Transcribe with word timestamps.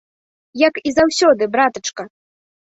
Як 0.61 0.79
і 0.91 0.93
заўсёды, 0.99 1.49
братачка. 1.57 2.03